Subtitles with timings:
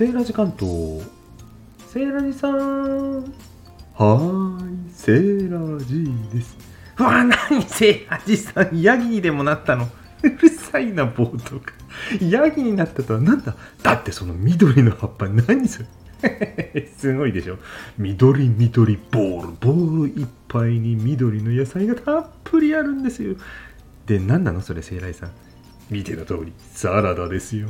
[0.00, 1.02] セーラジ関東
[1.86, 3.20] セーラジさん。
[3.20, 4.90] はーい。
[4.90, 6.56] セーラジです。
[6.98, 8.80] うわ何セーラジさん。
[8.80, 9.86] ヤギにでもなったの。
[10.22, 11.66] うるさいな冒頭が
[12.18, 13.54] ヤギになったとはなんだ？
[13.82, 15.82] だってその緑の葉っぱ何そ
[16.22, 16.88] れ？
[16.96, 17.58] すごいでしょ。
[17.98, 23.36] 緑緑ボールボールいっぱいに緑の野菜がたっぷりあるんですよ。
[24.06, 25.30] で何なのそれセイライさん。
[25.90, 27.68] 見ての通りサラダですよ。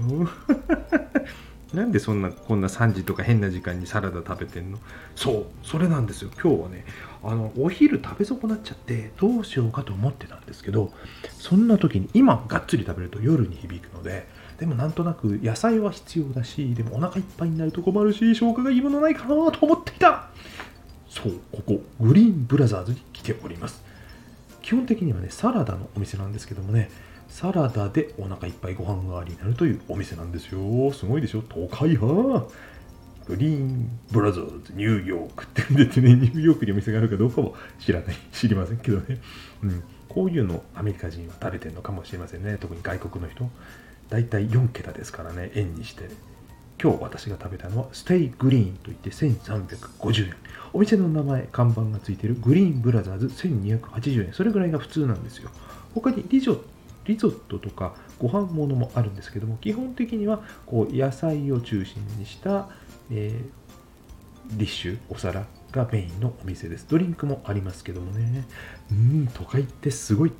[1.72, 4.78] なんでそんなこんな3時とか変な時間にサラダ食べてんの？
[5.14, 6.30] そうそれなんですよ。
[6.42, 6.84] 今日はね
[7.22, 10.92] あのお昼食べ損なっちゃってどうしようかと思ってたんですけど
[11.38, 14.26] そんな時に今がっつり食べると夜に響くので
[14.58, 20.28] でもなんとなく野菜は必要だしでもお腹いっぱいになると困るし消化がいいものないかなと思っていた。
[21.08, 23.82] そうここグリーンブラザーズに来ております。
[24.62, 26.90] 基本的にはねサラダのお店なんですけどもね
[27.30, 30.92] サラダでお腹いっぱいご飯代わりになるというお店なんですよ。
[30.92, 32.46] すごいでしょ都会派
[33.26, 39.20] グリーンブラザーズニューヨークって出てね、ニューヨークにお店があるかどうかも知らない、 知りませんけどね。
[39.62, 39.82] うん。
[40.08, 42.58] こういうのアメリカ人は食べてるのかもしれませんね。
[42.60, 43.48] 特に外国の人。
[44.08, 46.10] だいたい4桁ですからね、円にして。
[46.82, 50.34] 今日私が食べたのはステイグリーンといって1350円。
[50.72, 54.32] お店の名前、看板がついているグリーンブラザーズ1280円。
[54.32, 55.50] それぐらいが普通なんですよ。
[55.94, 56.79] 他にリジョット
[57.10, 62.68] リゾットとかご飯ものもあるんですけども基本的にはこう野菜を中心にした、
[63.10, 66.86] えー、ディッシュお皿がメインのお店です。
[66.88, 68.44] ドリンクもありますけどもね。
[68.90, 70.32] うん都会ってすごい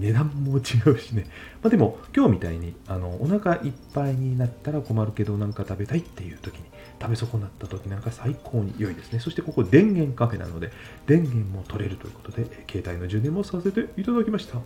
[0.00, 0.60] 値段も違
[0.90, 1.26] うしね、
[1.62, 6.64] まあ、でも今日みたいにあのお腹いっぱいになったら困るけどなんか食べたいっていう時に
[7.00, 9.20] 食べ損なった時なんか最高に良いですね。
[9.20, 10.72] そしてここ電源カフェなので
[11.06, 14.58] 電源も取れるということで携帯の充電もさせていただきました。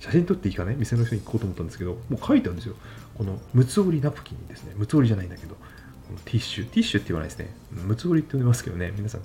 [0.00, 0.76] 写真撮っていいかね？
[0.76, 2.74] 店の人に行こうと思ったんですけど、もう書いてあるんですよ。
[3.16, 4.72] このムツ折りナプキンですね。
[4.76, 5.60] ムツ折りじゃないんだけど、こ
[6.12, 7.54] のティッシュ、ティッシュって言わないですね。
[7.72, 9.22] ムツ折りって呼んでますけどね、皆さん、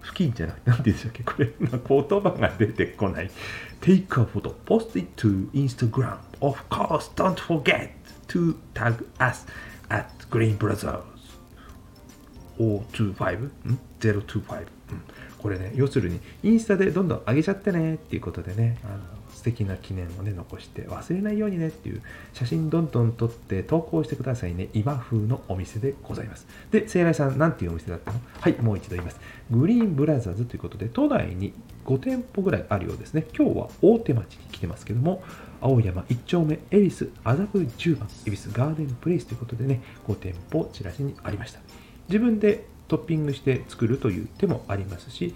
[0.00, 1.22] 布巾じゃなくて、なんて言うんでしたっけ？
[1.24, 3.30] これ、言葉が出てこない。
[3.80, 6.18] Take a photo, post it to Instagram.
[6.40, 7.90] Of course, don't forget
[8.28, 9.44] to tag us
[9.88, 11.02] at Green Brothers.
[12.58, 13.38] 025?
[13.38, 15.02] ん ?025、うん。
[15.42, 18.98] これね、要するに、インスタでどんどん上げちゃってねっていうことでね、あの
[19.32, 22.02] 素敵な記念をね残して忘れないようにねっていう
[22.34, 26.46] 写真どんどん撮って投稿してくださいね今風のお店でございます。
[26.70, 28.20] で聖来さん何ていうお店だったの？
[28.38, 29.20] はいもう一度言います。
[29.50, 31.54] グリーンブラザーズということで都内に
[31.86, 33.24] 5店舗ぐらいあるようですね。
[33.34, 35.22] 今日は大手町に来てますけども
[35.60, 41.60] 青山1丁目恵比寿麻布10番恵比寿ガーデンプレイスということでね5店舗チラシにありました。
[42.08, 45.32] 自分でトッピングして作るという手もありますし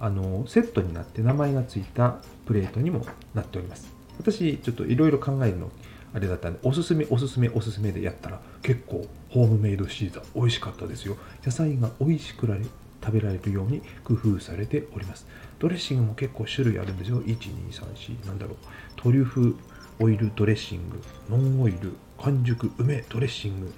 [0.00, 2.16] あのセットになって名前がついた
[2.46, 3.04] プレートにも
[3.34, 3.92] なっております。
[4.18, 5.70] 私ちょっといろいろ考えるの
[6.14, 11.18] あれだったんでおすすめおすすめおすすめでやったら結構ホームメイドシーザー美味しかったですよ。
[11.44, 12.62] 野菜が美味しくられ
[13.04, 15.26] 食べられるように工夫されております。
[15.58, 17.20] ドレッシングも結構種類あるんですよ。
[17.20, 18.56] 1234なんだろう。
[18.96, 19.56] トリュフ
[20.00, 23.72] オイルドレッシングノンオイル完熟梅ドレッシング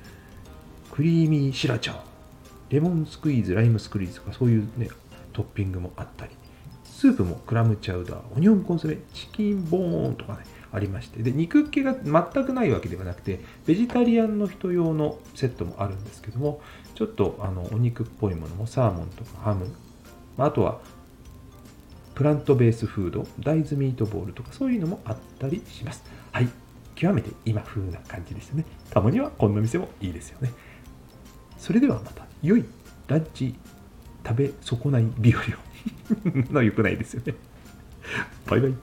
[0.92, 2.15] クリーミーシラチャー
[2.70, 4.88] レモンスクイーズライムスクイーズとかそういうね
[5.32, 6.32] トッピングもあったり。
[6.84, 11.22] スープもクラムチャウダーオニオンコンソメチキンボーンとかねありまして。
[11.22, 16.60] で肉気が全くないわけではなくてベジタリアンの人用のセットもあるんですけども
[16.94, 19.66] ちょっとあのお肉っぽいものもサーモンとかハム。
[20.38, 20.80] まあとは
[22.14, 26.02] プラントベースフード大豆ミートボールとかそういうのもあったりします。
[26.32, 26.48] はい。
[26.94, 28.64] 極めて今風な感じですよね。
[28.88, 30.50] たまにはこんな店もいいですよね。
[31.58, 32.64] それではまた良い
[33.08, 33.54] ランチ
[34.26, 35.44] 食べ損ない日和を
[36.52, 37.34] の良くないですよね。
[38.46, 38.74] バイバイ。